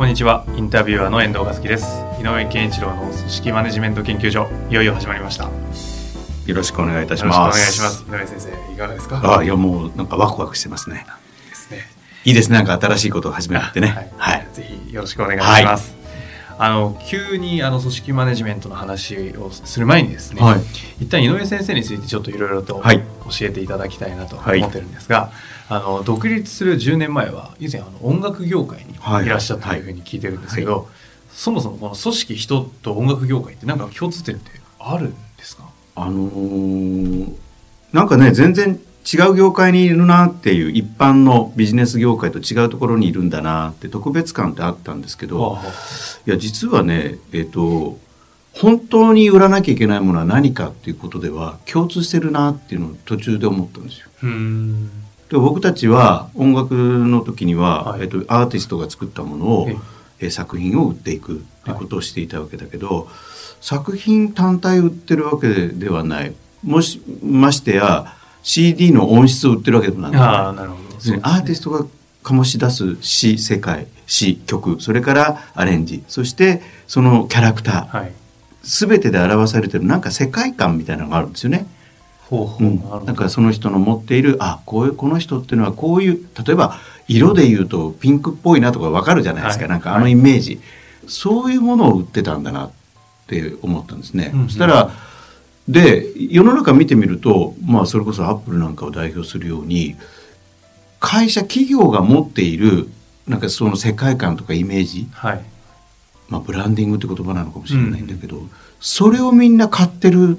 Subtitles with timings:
[0.00, 1.84] こんにちはインタビュアーの遠藤和樹です
[2.18, 5.50] 井上健一郎の組織マネジメント研究所いよいよ始まりましたよ
[6.46, 7.70] よろしくお願いいたしろしくお願ます。
[7.70, 9.38] いします井上先生いかがですか？
[9.40, 11.04] あ、いやもうなんかワクワクしてますね。
[11.50, 11.80] ですね
[12.24, 12.56] いいですね。
[12.56, 13.88] なんか新しいことを始めてね。
[14.16, 14.54] ははいい。
[14.56, 15.94] ぜひよろしくお願いします、
[16.62, 20.60] あの急にあの組織マネジメントの話をする前にですね、はい。
[21.04, 23.02] 一旦井上先生についてちょっといろいろと教はい。
[23.40, 24.60] えていただきたいなと思はい。
[24.60, 25.32] ってるんですが、
[25.70, 29.26] あの独立する10年前は以前あの音楽業界にはい。
[29.26, 30.86] いらっしゃったというふうに聞いてるんですけど、
[31.32, 35.64] そもそもこの組織人と音楽業界ってなんか共通点ってあるんですか？
[35.94, 37.34] あのー
[37.94, 45.58] なんかね全然違う業界にいるなっていう一般のビジネス業界と違うところにいるんだなって特別感ってあったんですけど、
[46.26, 47.98] いや実はねえっ、と
[48.52, 54.08] 本当に売らなきゃいけないものは何かっていうことでは共通してるなっていうのを途中で思ったんですよ。
[54.22, 54.90] うん。
[55.30, 58.02] で僕たちは音楽の時には、はい。
[58.02, 59.68] えっと、アーティストが作ったものを
[60.18, 63.08] え作品を売っていくってことをしていたわけだけど、
[63.60, 66.34] 作品単体売ってるわけではない。
[66.62, 70.20] もしましてや CD の音質を売ってるわけでもない。
[70.20, 70.94] ああなるほど。
[70.94, 71.84] 要するにアーティストが
[72.22, 74.80] 醸し出す詩世界詩曲。
[74.80, 76.02] それからアレンジ。
[76.08, 77.98] そしてそのキャラクター。
[77.98, 78.12] はい。
[78.62, 81.66] 全てで表されてるなんか世界観みたいなのがあるんですよね。
[82.28, 83.06] ほうほう、うん。
[83.06, 89.70] なんかその人の持っているあこういうこの人っていうのはこういう例えば色で言うとピンクっぽいなとかわかるじゃないですか、はい。
[89.70, 90.60] なんかあのイメージ、
[91.08, 92.70] そういうものを売ってたんだなっ
[93.26, 94.30] て思ったんですね。
[94.34, 94.46] うんうん。
[94.48, 94.90] そしたら
[95.68, 99.96] で世の中見てみると、まあ、それこそアップルなんかを代表するように
[100.98, 102.88] 会社企業が持っている
[103.26, 105.44] なんかその世界観とかイメージ、はい。
[106.28, 108.42] まあ、ブランディングって言葉なのかもしれないんだけど、
[108.80, 110.38] それをみんな買ってる。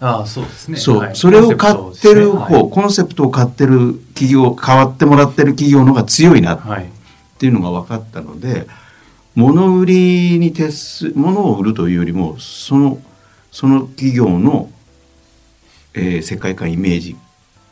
[0.00, 0.78] ああそうですね。
[0.78, 1.16] そう、はい。
[1.16, 2.56] それを買ってる方、コンセプトですね。
[2.56, 2.70] はい。
[2.70, 6.88] コンセプトを買ってる企業変わってもらってる企業の方が強いなっはい。
[7.38, 8.68] ていうのが分かったので
[9.34, 12.98] 物売りに徹す物を売るというよりもその
[13.52, 14.70] その企業の、
[15.94, 17.16] えー世界観イメージ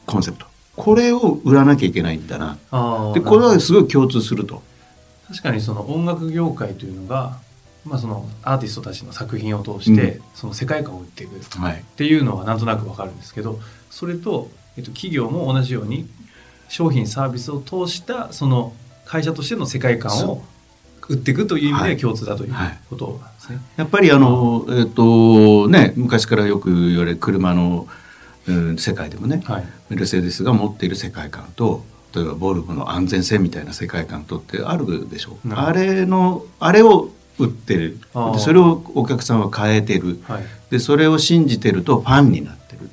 [0.06, 0.46] コンセプト。
[0.76, 2.56] これを売らなきゃいけないんだな。
[3.14, 4.62] でこれはすごい共通すると。
[5.28, 7.38] 確かにその音楽業界というのが、
[7.84, 11.84] まあ、そのアーティストたちの作品を通して、うその世界観を売っていくっはい。
[11.96, 13.58] ていうのはなんとなくわかるんですけど
[13.90, 16.08] それと、えっと、企業も同じように
[16.68, 18.74] 商品サービスを通したその
[19.06, 20.42] 会社としての世界観を
[21.08, 22.78] 売っていくという意味で共通だというはい。
[22.88, 23.60] ことなんですね。
[23.76, 27.86] やっぱりあの、えっ、とね昔からよく言われる車の、
[28.46, 29.66] うん世界でもね、はい。
[29.90, 31.84] メルセデスが持っている世界観と
[32.14, 37.98] 例えばボルボの安全性みたいな世界観とってあるでしょう、あれのあれを売ってる。
[38.32, 40.20] でそれをお客さんは変えてる。
[40.24, 40.44] はい。
[40.70, 42.90] でそれを信じてるとファンになってる。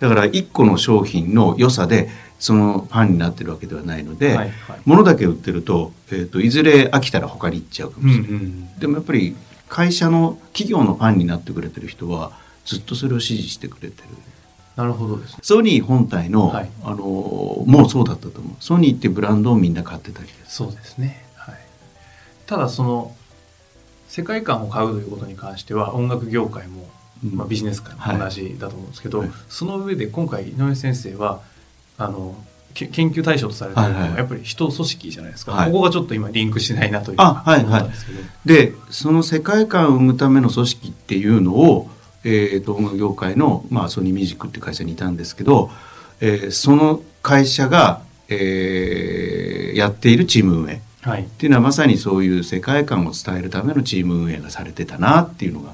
[0.00, 2.08] だから一個の商品の良さで
[2.42, 4.80] そのファンになってるわけではないので、はいはい。
[4.84, 9.36] 物だけ売ってると,、えー、といずれ飽きたら他に行っちゃうかもしれない、うんうんでもやっぱり
[9.68, 12.32] 会社の企業のファンになってくれてる人は
[12.64, 14.08] ずっとそれを支持してくれてる。
[14.74, 15.38] なるほどですね。
[15.40, 16.70] ソニー本体の、はい。
[16.82, 18.52] あのもうそうだったと思う。
[18.58, 20.56] ソニーってブランドをみんな買ってたりです。
[20.56, 21.54] そうですね、はい、
[22.46, 23.14] ただその
[24.08, 26.90] 世界観を買うということに関しては音楽業界も、
[27.24, 27.36] うん。
[27.36, 29.30] まあ、ビジネス界も同じだと思うんですけど、はい。
[29.48, 31.40] その上で今回井上先生は
[31.98, 32.34] あの
[32.74, 35.72] け研究対象とされているのはやっぱり人組織じゃないですか、はい。
[35.72, 37.90] ここがちょっと今リンクしないなというあはいはい。
[38.46, 41.90] でその世界観を生むための組織っていうのを、
[42.24, 45.70] えー、と音楽業界の、まあ、ソニーミュージックっていう会社にいたんですけど、
[46.20, 50.82] えーその会社が、えーやっているチーム運営。
[51.02, 51.22] はい。
[51.22, 55.72] っていうのはまさにそういう世界観を伝えるためのチーム運営がされてたなっていうのが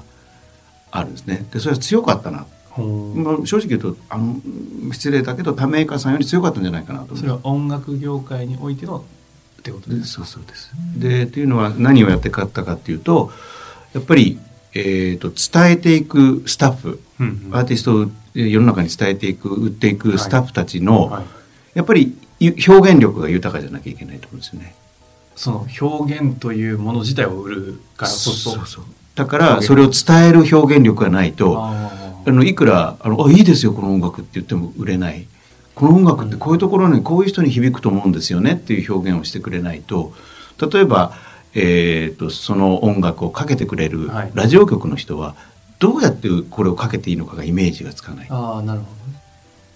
[0.91, 1.45] あるんですね。
[1.51, 4.35] でそれは強かったな、ほうまあ、正直言うとあの
[4.91, 7.13] 失礼だけど他メーカーさんより強かったんじゃないかなと。
[7.13, 10.71] 思それは音楽業界においてのってことでですそうそうです。
[10.95, 13.31] でっていうのは何をやってかったかっていうと
[13.93, 14.39] やっぱり、
[14.73, 17.55] えー、と伝えていくスタッフ、うんうん。
[17.55, 21.23] アーティストをえー世の中に伝えていく売っていくスタッフたちの、はい。
[21.73, 24.75] やっぱりゆ表現力が豊かじゃなきゃいけないと思うんですよね。
[25.35, 28.57] その表現というもの自体を売るからこそ。
[29.15, 31.53] だからそれを伝える表現力がないと
[32.25, 35.27] ああのいくらあのあ「いいですよこの音楽」って言っても売れない。
[35.75, 40.11] この音楽ってこういうところにこういう人に響くと思うんですよねっていう表現をしてくれないと。
[40.59, 41.13] 例えば、
[41.53, 44.31] えー、とその音楽をかけてくれるはい。
[44.33, 45.35] ラジオ局の人は
[45.79, 48.27] どうやってこれをかけていいのかがイメージがつかない。
[48.29, 49.21] ああなるほどね。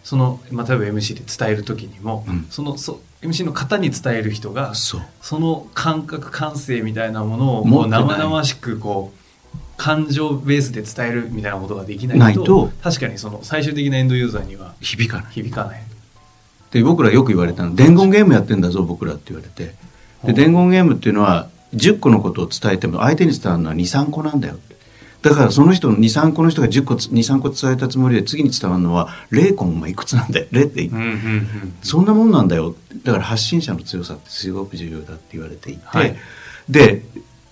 [0.03, 2.47] その、まあ、例えば MC で伝える時にも、うん。
[2.49, 4.99] そのそ MC の方に伝える人がそ
[5.39, 9.22] の感覚感性みたいなものをこう生々しくこう
[9.77, 12.71] 感情ベースで伝えるみたいなことができないとないと。
[12.81, 15.31] 確かにその最終的なエンドユーザーには響かない。
[15.31, 15.83] 響かない。
[16.71, 19.75] で僕らよく言われたの伝言ゲームやってんだぞ僕らって言われて。
[20.23, 24.57] で伝言ゲームっていうのは10個のことを伝えても相手に伝わるのは23個なんだよ
[25.21, 30.85] だからその人の23個の人が10個23個伝えたつもりで次に伝わるのは0個もいくつなんだよ0って。
[30.85, 31.73] うんうんうん。
[31.81, 36.15] そんなもんなんだよだから発信者の強さってすごく重要だって言われていて、はい。
[36.69, 37.03] で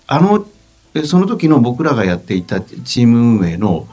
[0.06, 0.46] あの
[0.94, 3.86] えその時の僕らがやっていたチーム運営の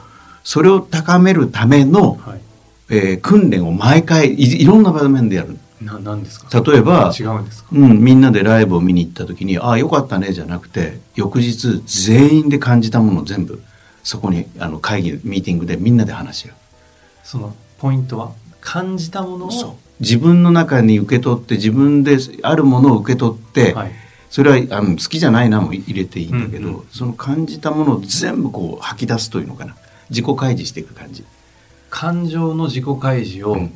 [0.43, 2.41] それを高めるための、はい。
[2.91, 5.59] えー訓練を毎回いいろんな場面でやる。
[5.79, 6.59] ななんですか？
[6.59, 7.69] 例えば違うんですか？
[7.71, 13.61] うん、みんなでライブを見に行った時に「ああよかったね」じゃなくて翌日全員で感じたものを全部
[14.03, 16.55] そこにあの会議ミーティングでみんなで話し合う。
[17.23, 19.77] そのポイントは感じたものを？
[19.99, 23.91] 自分の中に受け取って自分であるものを受け取って、はい、
[24.29, 26.87] それはあの好きじゃないなも入れていいんだけど、うんうん。
[26.91, 29.75] その感じたものを全部こう吐き出すというのかな。
[30.09, 31.23] 自己開示していく感じ。
[31.89, 33.69] 感情の自己開示を、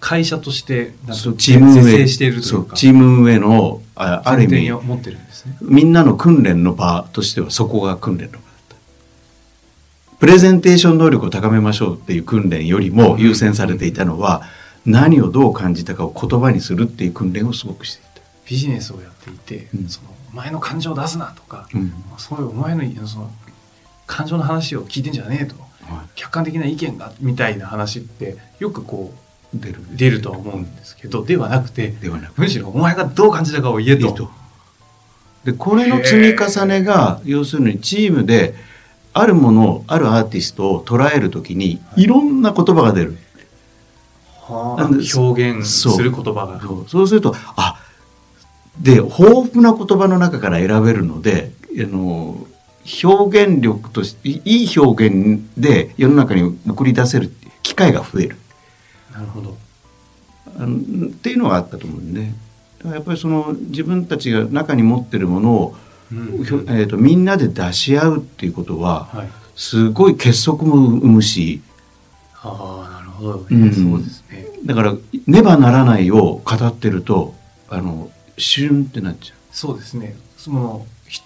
[0.00, 0.92] 会社として
[1.38, 4.60] チーム運営しているといそううかチーム運営のあある意味。
[4.62, 5.56] に持ってるんですね。
[5.62, 8.76] みんなの訓練の場としてはそこが訓練の場だった。
[10.18, 14.42] プレゼンテーション能力を高めましょうっていう訓練よりも優先されていたのは、
[14.84, 18.11] 何をどう感じたかを言葉にするっていう訓練をすごくしていた。
[18.46, 19.88] ビジネスをやっていて、うん。
[19.88, 21.92] そのお前の感情を出すなとか、うん。
[22.18, 23.30] そういうお前のその
[24.06, 25.54] 感情の話を聞いてんじゃねえと。
[25.90, 29.12] は客観的な意見がみたいな話ってよくこ
[29.54, 29.80] い、出る。
[29.80, 34.06] う出るとは思うんですけどではなくてではなくむしろお前がどう感じたかを言えと。
[34.06, 34.30] いいと。
[35.44, 38.54] でこれの積み重ねが要するにチームで
[39.12, 42.06] あるものをあるアーティストを捉えるときにい。
[42.06, 43.18] ろんな言葉が出る。
[44.40, 45.18] はあ。
[45.18, 46.60] 表現する言葉が。
[46.60, 46.88] そう。
[46.88, 47.78] そうするとあ
[48.80, 52.46] で豊富な言葉の中から選べるのであの
[53.04, 57.30] 表現力としていいい表現で世の中に送り出せる
[57.62, 58.36] 機会が増える
[59.12, 59.56] なるほど。
[60.58, 62.34] あのっていうのがあったと思うんで、ね、
[62.78, 65.76] だからやっぱりその自分たちが中に持ってるものを、
[66.12, 69.28] うんえー、とみんなで出し合うっていうことははい。
[69.54, 71.62] すごい結束も生むし
[72.42, 74.46] ああなるほど、ねうんそうですね。
[74.64, 74.94] だから
[75.26, 77.34] ねばならないを語ってると
[77.68, 79.36] あのシュンってなっちゃう。
[79.52, 80.16] そうですね。
[80.36, 81.22] そのひ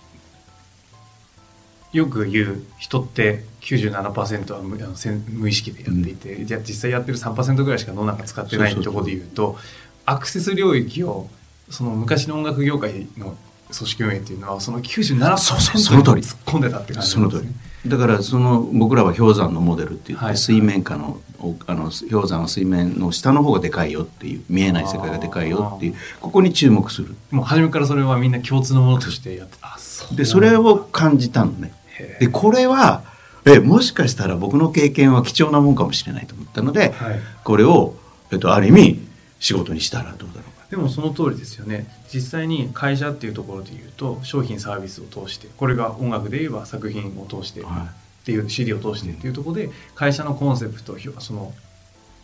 [1.92, 4.94] よく言う人って97%は無あの
[5.30, 9.56] 無意識でやっていて、じゃあ実際やってる3%ぐらいしか脳なんか使ってないところで言うと
[10.04, 11.28] アクセス領域を
[11.70, 13.36] その昔の音楽業界の
[13.76, 17.65] 組織運営っていうのはその97%そうそうその通り突っ込んでたって感じその通りなんですね。
[17.86, 20.36] だからその僕らは氷山のモデルって言って、はい。
[20.36, 27.14] 水面下のおあの氷山の水面の下の方がでかいよっていう見えない世界がでかいよっていうここに注目する。
[27.30, 30.16] もう初めからそれはみんな共通のものとしてやってあそう。
[30.16, 31.72] でそれを感じたのね。
[31.98, 33.04] へでこれは
[33.44, 37.20] えもしかしたら僕の経験は貴重なもんかもしれないと思ったので、はい。
[37.44, 37.94] これを、
[38.32, 39.00] えっと、ある意味
[39.38, 40.42] 仕事にしたらどうだろう。
[40.42, 41.86] かでもその通りですよね。
[42.12, 47.88] 実際に会社っていうところで言うと商品サービスを通してこれが音楽で言えば作品を通してっは
[48.24, 51.52] ていう CD を通してっていうところで会社のコンセプトその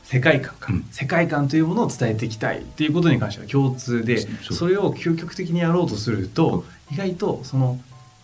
[0.02, 0.84] 世界観か、うん。
[0.90, 4.18] 世界観というものを伝えていきたいっていうことに関しては共通で
[4.50, 7.78] それを究極的にやろうとすると意外とその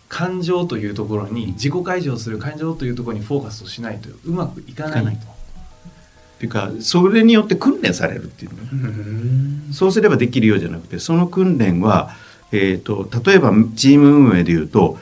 [0.09, 5.17] 感情というところに自己開示をする感情というところにフォーカスをしないとうまくいかないいかない
[6.39, 12.11] っていうかそれによって訓練されるっていうそうすればできるようじゃなくてその訓練は、
[12.53, 14.97] えー、と例えばチーム運営でいうと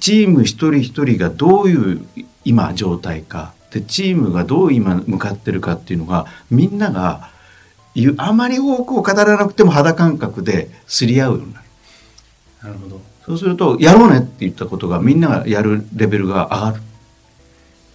[0.00, 2.00] チーム一人一人がどういう
[2.46, 7.28] 今状態かでチームがどう今向かってるかっていうのがみんなが
[8.16, 11.66] あまり多くを語らなくても肌感覚ですり合うようになる。
[12.62, 16.82] なるほどそうするとやろうねって言ったことがみんながやるレベルが上がる。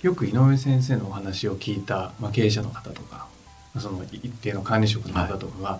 [0.06, 3.26] よく井上先生のお話を聞いた、まあ、経営者の方とか
[3.80, 5.80] その一定の管理職の方とかが、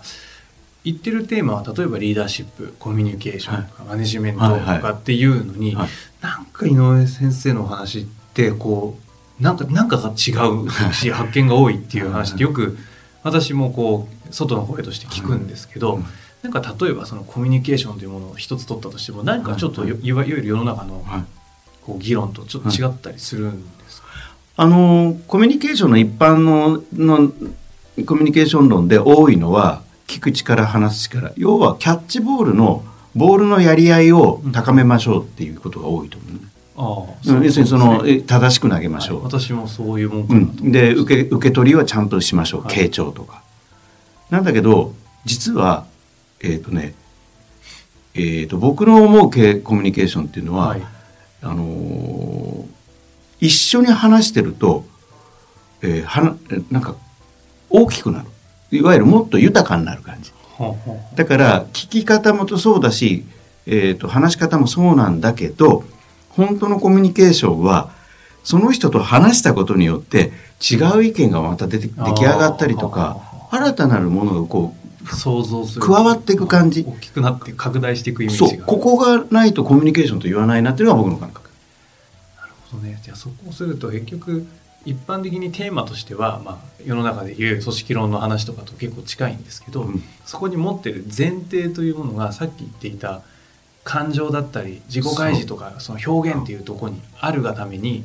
[0.84, 5.88] 言ってるテーマは例えばリーダーシップコミュニケーションとか、マネジメントとはいはいかっていうのに、はい
[6.20, 8.04] なんか井上先生のお話っ
[8.34, 8.98] てこ
[9.38, 12.76] うなんかなんかが違うし 発見が多いっていう話ってよく
[13.22, 16.06] 私もこう外の声として聞くんですけど、うん。
[16.42, 21.24] なんか例えばそのコミュニケーションというものを一つ取ったとしても何かちょっとよいわゆる世の中のはい。
[21.86, 23.75] こう議論とちょっと違ったりするんですか、
[24.56, 27.30] あのコミュニケーションの一般のの
[28.06, 31.32] コミュニケーション論で多いのは聞く力話す力。
[31.36, 32.84] 要はキャッチボールの
[33.14, 36.40] ボールのやり合いを高めましょうっていうことが多いと思う、ね、
[36.76, 43.42] ああ要するにその、ね、正しく投げましょう、はい、私もそういうもんかなと、うん、で受け受け取りはちゃんとしましょう、はい、傾聴とか。
[44.30, 44.94] なんだけど
[45.24, 45.86] 実は
[46.40, 46.94] えっ、ー、とね
[48.18, 49.36] えーと、僕の思うコ
[49.74, 50.82] ミュニケーションっていうのは、はい、
[51.42, 52.45] あのー、
[53.40, 54.84] 一緒に話してると、
[55.82, 56.36] えー、は
[56.70, 56.96] なんか
[57.70, 58.28] 大きくなる。
[58.70, 60.32] いわゆるもっと豊かになる感じ。
[61.14, 63.24] だから聞き方もそうだし、
[63.66, 65.84] えーと、話し方もそうなんだけど
[66.30, 67.90] 本当のコミュニケーションは
[68.42, 75.82] その人と話したことによって違う意見がまた出て出来上がったりとか新たなるものがこう想像する。
[75.82, 76.84] 加わっていく感じ。
[76.88, 78.48] 大きくなって拡大していくイメージが。
[78.48, 78.62] そう。
[78.66, 81.45] ここがないとコミュニケーションと言わないなっていうのが僕の感覚
[82.72, 84.46] なるほどねじゃあそこをすると結局
[84.84, 93.22] 一般的にテーマとしては、まあ、世の中でいう組織論の話とかと結構近いんですけど、うん、そこに持ってる前提というものがさっき言っていた
[93.82, 98.04] 感情だったり自己開示とかその表現っていうところにあるがために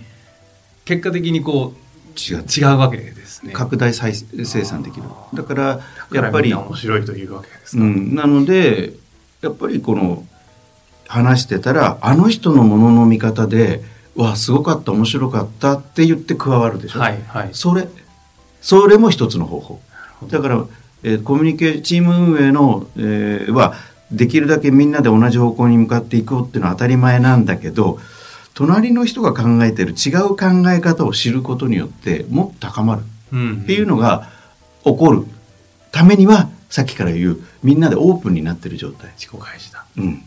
[0.85, 3.53] 結果的にこう違う違うわけですね。
[3.53, 5.03] 拡大再生産できる。
[5.33, 5.79] だから
[6.11, 7.83] やっぱり面白いというわけですか。
[7.83, 8.93] うん、なので
[9.41, 10.25] やっぱりこの
[11.07, 13.81] 話してたらあの人のものの見方で
[14.15, 17.87] わすごかった面白かったって言って加わるでしょ、はいはい、それ
[18.61, 19.81] それも一つの方法。
[20.27, 20.65] だから、
[21.03, 23.73] えー、コミュニケーチーム運営の、えー、は
[24.11, 27.99] できるだけみんなで同じ方向に向かっていこうっていうのは当たり前なんだけど
[28.53, 33.01] 隣の人が考えてる違う考え方を知ることによってもっと高まる。
[33.33, 34.27] っていうのが
[34.83, 35.25] 起こる
[35.93, 39.11] ためにはさっきから言うみんなでオープンになってる状態。
[39.17, 40.21] 自己開示だ、うん、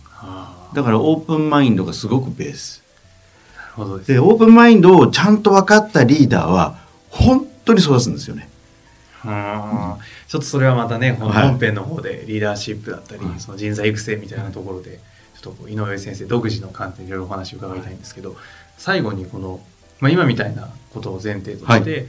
[0.73, 2.84] だからオープンマインドがすごくベース
[3.75, 6.79] ほどでオープンマインドをちゃんと分かったリーダーは
[7.11, 8.49] 本当に育つんですよね。
[9.25, 9.31] うん、
[10.29, 15.01] ちょっとそれはまたね本編の方でリーダーシップだったり、はい、その人材育成みたいなところで
[15.41, 18.37] ちょっと井上先生独自の観点でいろいろお話を伺いたいんですけど、
[18.77, 19.61] 最後にこの、
[20.01, 22.07] まあ、今みたいなことを前提として、はい、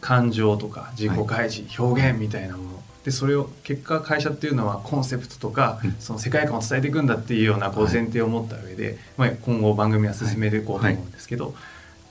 [0.00, 2.73] 感情とか自己開示、はい、表現みたいなもの
[3.04, 11.50] でそれを結果会社っていうのはコンセプトとか、うん、その世界観を伝えていくんだっていうようなこう前提を持った上で、はい、まあ、今後番組は進めていこうと思うんですけど、は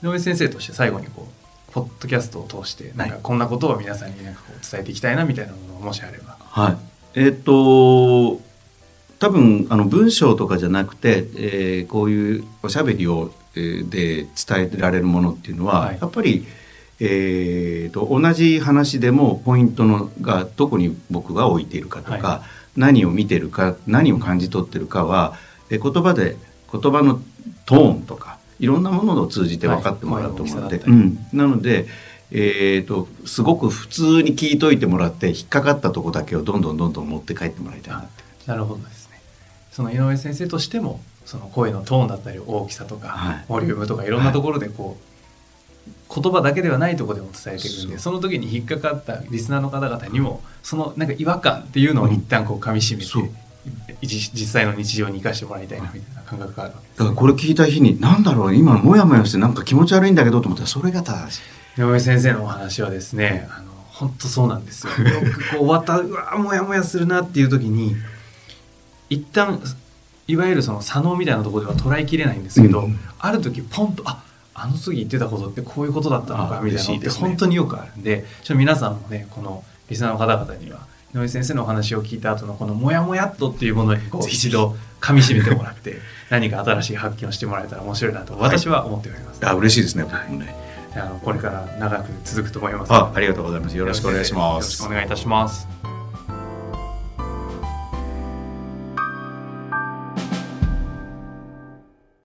[0.02, 6.36] い、井上先生として最後にこうポッドキャストを通してなんかこんなことを皆さんになんかこう伝えていきたいなみたいなものをもしあれば。
[6.38, 6.76] はい、
[7.14, 8.40] えー、っと
[9.18, 16.46] 多分あの文章とかじゃなくて、えー、こういうおしゃべりを、えー、で伝えられるものっていうのは、はい、やっぱり
[17.00, 22.42] えーと、同じ話でもポイントのがどこに僕が置いているかとか、は
[22.76, 25.34] い、何を見てるか何を感じ取ってるかは、
[25.70, 26.36] え言葉で
[26.72, 27.20] 言葉の
[27.66, 31.86] トーンとかいろんなものを通じて分かってもらうと思うので、はいうん、なので、
[32.30, 38.24] えーと、すごく普通に聞いといてもらって引っかかったとこだけをどんどんどんどん持って帰ってもらいたいなって。
[38.46, 39.20] なるほどですね。
[39.72, 45.13] その井上先生としてもその声のトーンだったり大きさとか、はい、ボリュームとかいろんなところでこう、
[46.14, 53.30] 言葉だけではないところでも伝えていくんでその時に引っかかったリスナーの方々にもそのなんか違和感っていうのを一旦こうかみしめて、うん、
[54.02, 61.42] 実際の日常に生かしてもらいたいなみたいな感覚があるわけです、だからこれ聞いた日に何だろう今モヤモヤしてなんか気持ち悪いんだけどと思ったらそれが正しい。
[61.76, 64.92] 井上先生のお話はですねあの本当そうなんですよ。
[65.04, 67.96] よくこう終わったうわモヤモヤするなっていう時に
[69.10, 69.60] 一旦
[70.26, 74.22] いわゆるその左脳みたいなところでは捉えきれないんですけど、うん、ある時ポンとあ
[74.54, 85.96] あの時言ってたことってこういうことだったのかみたいなのって本当によくあるんでちょ皆さんもねこのリスナーの方々には井上先生のお話を聞いた後のこのモヤモヤっとっていうものにこう一度噛みしめてもらって
[86.30, 90.56] 何か新しい発見をしてもらえたら面白いなと私は思っております、はい、あ嬉しいですね僕もね、
[90.92, 92.92] はい、あのこれから長く続くと思います。
[92.92, 93.76] あありがとうございます。
[93.76, 94.54] よろしくお願いします。
[94.54, 95.93] よろしくお願いいたします